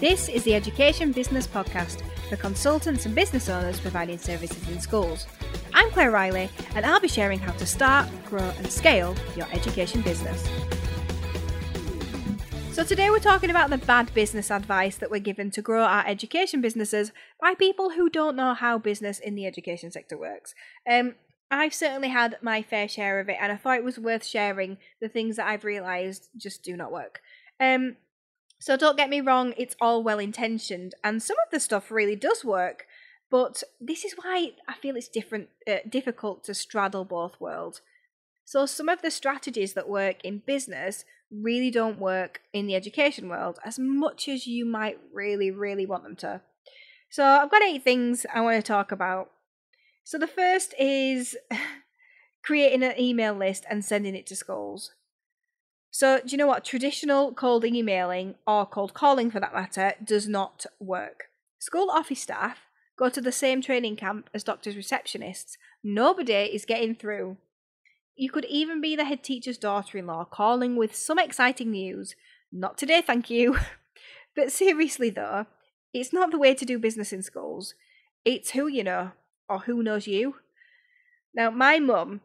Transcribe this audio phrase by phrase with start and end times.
[0.00, 5.26] This is the Education Business Podcast for consultants and business owners providing services in schools.
[5.74, 10.02] I'm Claire Riley, and I'll be sharing how to start, grow, and scale your education
[10.02, 10.48] business.
[12.70, 16.06] So, today we're talking about the bad business advice that we're given to grow our
[16.06, 17.10] education businesses
[17.40, 20.54] by people who don't know how business in the education sector works.
[20.88, 21.16] Um,
[21.50, 24.78] I've certainly had my fair share of it, and I thought it was worth sharing
[25.00, 27.20] the things that I've realised just do not work.
[27.58, 27.96] Um,
[28.58, 32.16] so don't get me wrong, it's all well intentioned, and some of the stuff really
[32.16, 32.86] does work.
[33.30, 37.82] But this is why I feel it's different, uh, difficult to straddle both worlds.
[38.44, 43.28] So some of the strategies that work in business really don't work in the education
[43.28, 46.40] world as much as you might really, really want them to.
[47.10, 49.30] So I've got eight things I want to talk about.
[50.04, 51.36] So the first is
[52.42, 54.92] creating an email list and sending it to schools.
[55.98, 56.64] So, do you know what?
[56.64, 61.24] Traditional cold emailing, or cold calling for that matter, does not work.
[61.58, 62.58] School office staff
[62.96, 65.56] go to the same training camp as doctors' receptionists.
[65.82, 67.36] Nobody is getting through.
[68.14, 72.14] You could even be the head teacher's daughter in law calling with some exciting news.
[72.52, 73.58] Not today, thank you.
[74.36, 75.46] but seriously, though,
[75.92, 77.74] it's not the way to do business in schools.
[78.24, 79.10] It's who you know,
[79.48, 80.36] or who knows you.
[81.34, 82.20] Now, my mum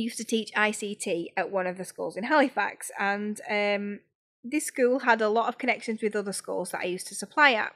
[0.00, 4.00] used to teach ICT at one of the schools in Halifax, and um,
[4.44, 7.52] this school had a lot of connections with other schools that I used to supply
[7.52, 7.74] at.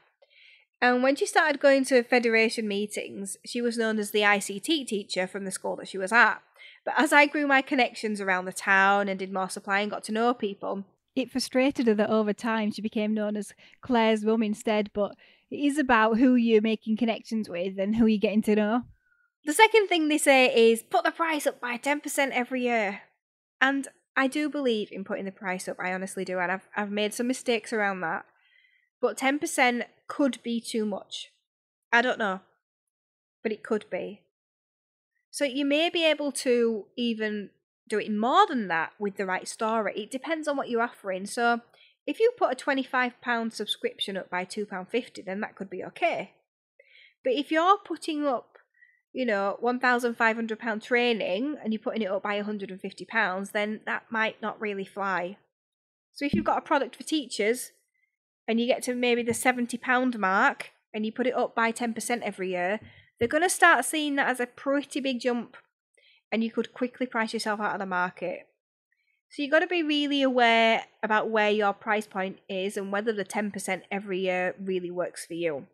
[0.82, 5.26] And when she started going to federation meetings, she was known as the ICT teacher
[5.26, 6.42] from the school that she was at.
[6.84, 10.04] But as I grew my connections around the town and did more supply and got
[10.04, 14.42] to know people, it frustrated her that over time she became known as Claire's mum
[14.42, 14.90] instead.
[14.94, 15.16] But
[15.50, 18.82] it is about who you're making connections with and who you're getting to know.
[19.44, 23.02] The second thing they say is put the price up by 10% every year.
[23.60, 26.90] And I do believe in putting the price up, I honestly do, and I've, I've
[26.90, 28.26] made some mistakes around that.
[29.00, 31.32] But 10% could be too much.
[31.92, 32.40] I don't know.
[33.42, 34.22] But it could be.
[35.30, 37.50] So you may be able to even
[37.88, 39.94] do it more than that with the right story.
[39.96, 41.24] It depends on what you're offering.
[41.26, 41.60] So
[42.06, 46.32] if you put a £25 subscription up by £2.50, then that could be okay.
[47.22, 48.49] But if you're putting up
[49.12, 54.60] you know, £1,500 training and you're putting it up by £150, then that might not
[54.60, 55.36] really fly.
[56.12, 57.72] So if you've got a product for teachers
[58.46, 62.22] and you get to maybe the £70 mark and you put it up by 10%
[62.22, 62.80] every year,
[63.18, 65.56] they're going to start seeing that as a pretty big jump
[66.32, 68.46] and you could quickly price yourself out of the market.
[69.30, 73.12] So you've got to be really aware about where your price point is and whether
[73.12, 75.66] the 10% every year really works for you.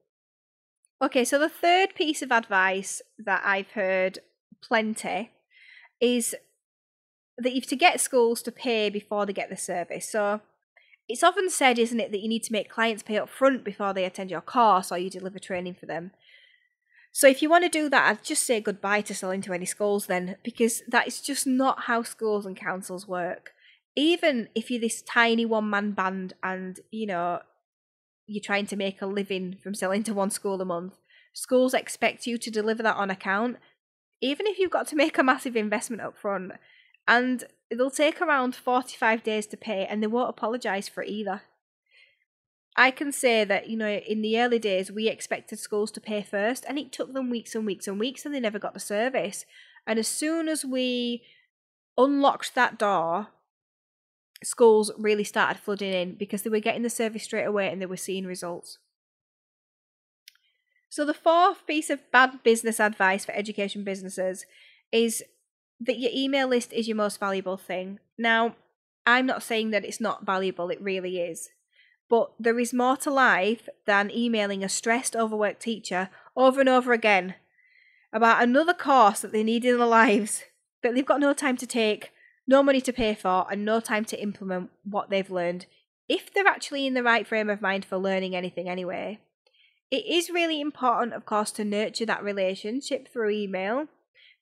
[1.02, 4.20] Okay, so the third piece of advice that I've heard
[4.62, 5.30] plenty
[6.00, 6.34] is
[7.36, 10.10] that you've to get schools to pay before they get the service.
[10.10, 10.40] So
[11.06, 13.92] it's often said, isn't it, that you need to make clients pay up front before
[13.92, 16.12] they attend your course or you deliver training for them.
[17.12, 19.66] So if you want to do that, I'd just say goodbye to selling to any
[19.66, 23.52] schools then, because that is just not how schools and councils work.
[23.94, 27.40] Even if you're this tiny one man band and, you know,
[28.26, 30.94] you're trying to make a living from selling to one school a month,
[31.32, 33.56] schools expect you to deliver that on account,
[34.20, 36.52] even if you've got to make a massive investment up front.
[37.06, 41.42] And it'll take around 45 days to pay, and they won't apologise for it either.
[42.76, 46.22] I can say that, you know, in the early days, we expected schools to pay
[46.22, 48.80] first, and it took them weeks and weeks and weeks, and they never got the
[48.80, 49.46] service.
[49.86, 51.22] And as soon as we
[51.96, 53.28] unlocked that door,
[54.42, 57.86] schools really started flooding in because they were getting the service straight away and they
[57.86, 58.78] were seeing results.
[60.88, 64.46] So, the fourth piece of bad business advice for education businesses
[64.92, 65.22] is
[65.80, 67.98] that your email list is your most valuable thing.
[68.16, 68.56] Now,
[69.04, 71.50] I'm not saying that it's not valuable, it really is.
[72.08, 76.92] But there is more to life than emailing a stressed, overworked teacher over and over
[76.92, 77.34] again
[78.12, 80.44] about another course that they need in their lives
[80.82, 82.12] that they've got no time to take
[82.46, 85.66] no money to pay for, and no time to implement what they've learned,
[86.08, 89.18] if they're actually in the right frame of mind for learning anything anyway.
[89.90, 93.86] It is really important, of course, to nurture that relationship through email,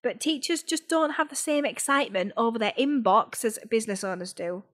[0.03, 4.65] but teachers just don't have the same excitement over their inbox as business owners do.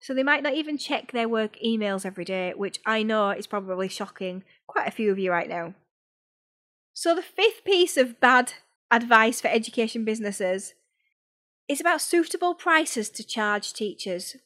[0.00, 3.46] So they might not even check their work emails every day, which I know is
[3.46, 5.74] probably shocking quite a few of you right now.
[6.92, 8.54] So, the fifth piece of bad
[8.90, 10.74] advice for education businesses
[11.68, 14.36] it's about suitable prices to charge teachers.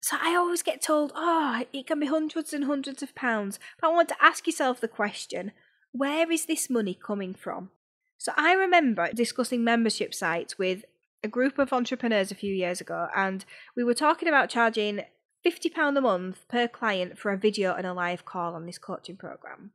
[0.00, 3.58] So I always get told, oh, it can be hundreds and hundreds of pounds.
[3.80, 5.52] But I want to ask yourself the question
[5.92, 7.70] where is this money coming from?
[8.18, 10.84] So I remember discussing membership sites with
[11.22, 13.44] a group of entrepreneurs a few years ago, and
[13.76, 15.02] we were talking about charging
[15.44, 19.16] £50 a month per client for a video and a live call on this coaching
[19.16, 19.72] program.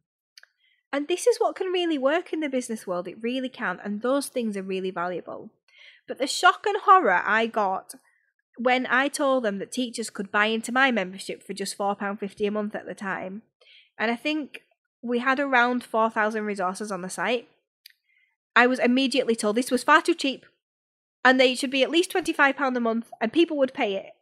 [0.92, 3.08] And this is what can really work in the business world.
[3.08, 3.80] It really can.
[3.84, 5.52] And those things are really valuable.
[6.08, 7.96] But the shock and horror I got
[8.58, 12.52] when I told them that teachers could buy into my membership for just £4.50 a
[12.52, 13.44] month at the time,
[14.00, 14.62] and I think
[15.02, 17.48] we had around 4,000 resources on the site,
[18.56, 20.46] I was immediately told this was far too cheap
[21.24, 24.14] and they should be at least £25 a month and people would pay it.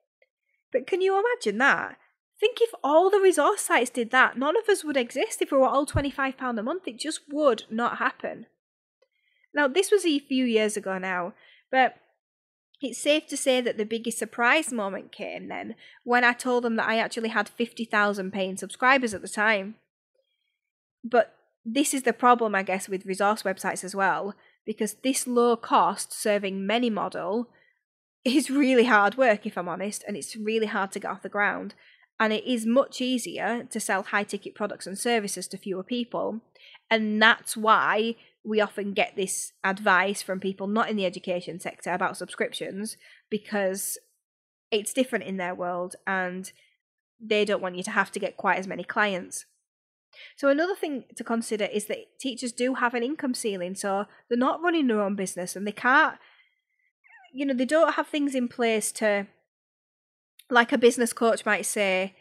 [0.71, 1.97] But can you imagine that?
[2.39, 5.57] Think if all the resource sites did that, none of us would exist if we
[5.57, 6.85] were all £25 a month.
[6.85, 8.47] It just would not happen.
[9.55, 11.33] Now, this was a few years ago now,
[11.71, 11.95] but
[12.81, 16.75] it's safe to say that the biggest surprise moment came then when I told them
[16.75, 19.75] that I actually had 50,000 paying subscribers at the time.
[21.03, 24.35] But this is the problem, I guess, with resource websites as well,
[24.65, 27.47] because this low cost serving many model
[28.25, 31.29] is really hard work, if I'm honest, and it's really hard to get off the
[31.29, 31.75] ground
[32.19, 36.41] and it is much easier to sell high ticket products and services to fewer people.
[36.89, 41.91] And that's why we often get this advice from people not in the education sector
[41.91, 42.95] about subscriptions
[43.29, 43.97] because
[44.71, 46.51] it's different in their world and
[47.19, 49.45] they don't want you to have to get quite as many clients.
[50.37, 54.37] So, another thing to consider is that teachers do have an income ceiling, so they're
[54.37, 56.17] not running their own business and they can't,
[57.33, 59.27] you know, they don't have things in place to
[60.49, 62.15] like a business coach might say,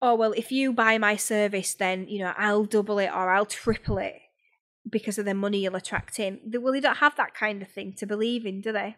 [0.00, 3.46] oh, well, if you buy my service, then, you know, I'll double it or I'll
[3.46, 4.20] triple it
[4.92, 6.38] because of the money you'll attract in.
[6.44, 8.96] Well, they don't have that kind of thing to believe in, do they?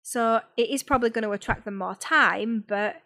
[0.00, 3.02] So it is probably going to attract them more time, but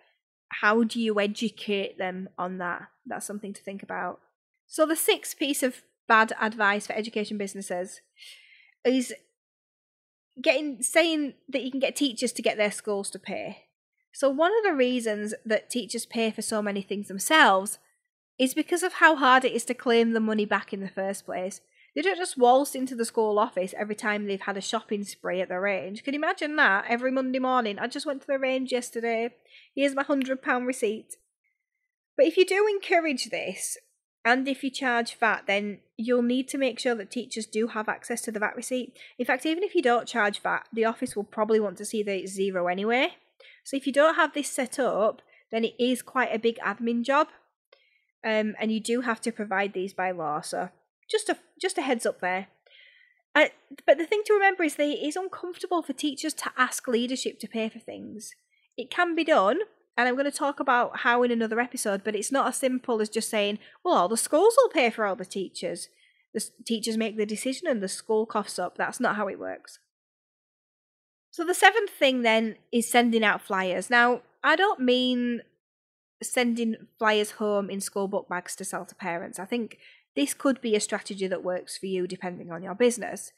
[0.61, 2.89] how do you educate them on that?
[3.05, 4.21] That's something to think about.
[4.69, 8.01] So the sixth piece of bad advice for education businesses
[8.85, 9.13] is
[10.41, 13.65] getting saying that you can get teachers to get their schools to pay.
[14.13, 17.79] So, one of the reasons that teachers pay for so many things themselves
[18.39, 21.27] is because of how hard it is to claim the money back in the first
[21.27, 21.61] place.
[21.97, 25.41] They don't just waltz into the school office every time they've had a shopping spree
[25.41, 26.05] at the range.
[26.05, 26.85] Can you imagine that?
[26.91, 29.31] Every Monday morning, I just went to the range yesterday.
[29.75, 31.17] Here's my £100 receipt.
[32.15, 33.79] But if you do encourage this,
[34.27, 37.89] and if you charge VAT, then you'll need to make sure that teachers do have
[37.89, 38.99] access to the VAT receipt.
[39.19, 42.03] In fact, even if you don't charge VAT, the office will probably want to see
[42.03, 43.15] that it's zero anyway.
[43.65, 47.05] So if you don't have this set up, then it is quite a big admin
[47.05, 47.29] job.
[48.23, 50.43] Um, and you do have to provide these by law.
[50.43, 50.69] So
[51.11, 52.49] just a just a heads up there.
[53.35, 53.47] Uh,
[53.87, 57.39] but the thing to remember is that it is uncomfortable for teachers to ask leadership
[57.39, 58.35] to pay for things.
[58.79, 59.59] It can be done,
[59.97, 63.01] and I'm going to talk about how in another episode, but it's not as simple
[63.03, 65.89] as just saying, well, all the schools will pay for all the teachers.
[66.33, 68.77] The teachers make the decision and the school coughs up.
[68.77, 69.79] That's not how it works.
[71.31, 73.91] So the seventh thing then is sending out flyers.
[73.91, 75.43] Now, I don't mean
[76.23, 79.39] sending flyers home in school book bags to sell to parents.
[79.39, 79.79] I think
[80.17, 83.33] this could be a strategy that works for you depending on your business.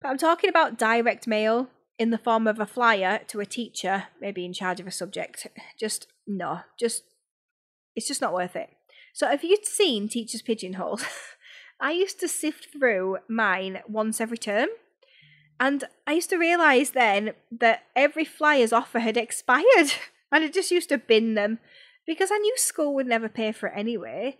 [0.00, 1.68] But I'm talking about direct mail
[1.98, 5.46] in the form of a flyer to a teacher, maybe in charge of a subject.
[5.78, 7.02] Just no, just
[7.96, 8.70] it's just not worth it.
[9.12, 11.04] So if you'd seen teachers' pigeonholes,
[11.80, 14.68] I used to sift through mine once every term
[15.60, 19.92] and I used to realise then that every flyer's offer had expired.
[20.30, 21.58] And I just used to bin them
[22.06, 24.36] because I knew school would never pay for it anyway.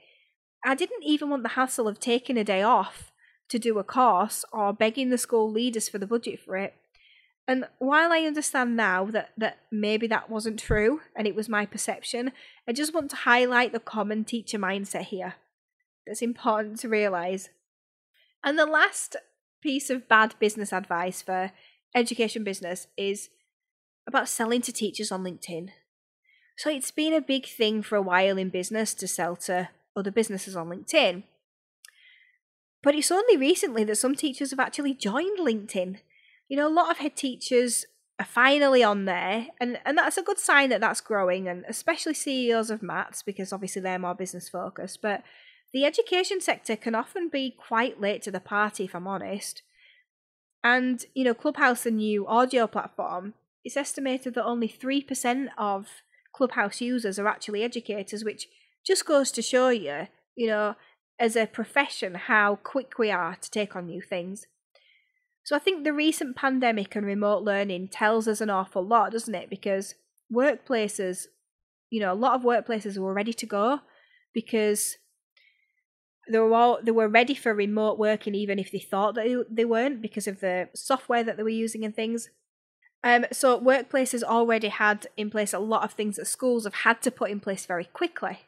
[0.65, 3.12] I didn't even want the hassle of taking a day off
[3.49, 6.75] to do a course or begging the school leaders for the budget for it.
[7.47, 11.65] And while I understand now that, that maybe that wasn't true and it was my
[11.65, 12.33] perception,
[12.69, 15.37] I just want to highlight the common teacher mindset here
[16.07, 17.49] that's important to realise.
[18.45, 19.17] And the last
[19.62, 21.53] piece of bad business advice for
[21.95, 23.31] education business is
[24.07, 25.71] about selling to teachers on LinkedIn.
[26.59, 30.11] So it's been a big thing for a while in business to sell to other
[30.11, 31.25] businesses on LinkedIn.
[32.83, 35.99] But it's only recently that some teachers have actually joined LinkedIn.
[36.49, 37.85] You know, a lot of head teachers
[38.19, 42.14] are finally on there, and, and that's a good sign that that's growing, and especially
[42.14, 45.02] CEOs of MATs, because obviously they're more business focused.
[45.02, 45.23] But
[45.73, 49.62] the education sector can often be quite late to the party, if I'm honest.
[50.64, 55.88] And, you know, Clubhouse, a new audio platform, it's estimated that only 3% of
[56.33, 58.49] Clubhouse users are actually educators, which
[58.88, 60.75] just goes to show you, you know,
[61.21, 64.47] as a profession, how quick we are to take on new things.
[65.45, 69.35] So I think the recent pandemic and remote learning tells us an awful lot, doesn't
[69.35, 69.50] it?
[69.50, 69.95] Because
[70.33, 71.26] workplaces,
[71.90, 73.80] you know, a lot of workplaces were ready to go
[74.35, 74.97] because
[76.30, 79.64] they were all they were ready for remote working even if they thought that they
[79.64, 82.28] weren't because of the software that they were using and things
[83.02, 87.00] Um, so workplaces already had in place a lot of things that schools have had
[87.02, 88.48] to put in place very quickly.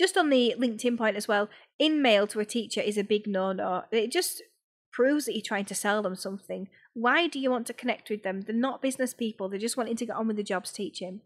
[0.00, 3.82] Just on the LinkedIn point as well, InMail to a teacher is a big no-no.
[3.92, 4.42] It just
[4.90, 6.70] proves that you're trying to sell them something.
[6.94, 8.40] Why do you want to connect with them?
[8.40, 9.50] They're not business people.
[9.50, 11.20] They're just wanting to get on with the jobs teaching.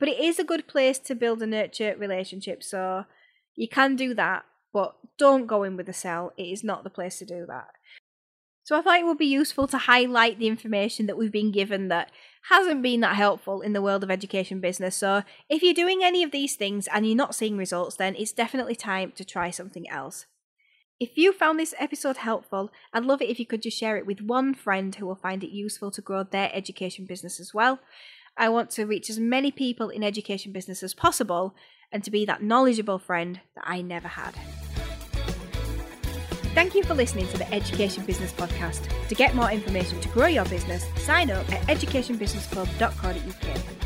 [0.00, 2.68] But it is a good place to build and nurture relationships.
[2.68, 3.04] So
[3.54, 6.32] you can do that, but don't go in with a sell.
[6.36, 7.68] It is not the place to do that.
[8.70, 11.88] So I thought it would be useful to highlight the information that we've been given
[11.88, 12.12] that
[12.50, 14.94] hasn't been that helpful in the world of education business.
[14.94, 18.30] So if you're doing any of these things and you're not seeing results, then it's
[18.30, 20.26] definitely time to try something else.
[21.00, 24.06] If you found this episode helpful, I'd love it if you could just share it
[24.06, 27.80] with one friend who will find it useful to grow their education business as well.
[28.36, 31.56] I want to reach as many people in education business as possible
[31.90, 34.36] and to be that knowledgeable friend that I never had.
[36.60, 38.86] Thank you for listening to the Education Business Podcast.
[39.08, 43.79] To get more information to grow your business, sign up at educationbusinessclub.co.uk.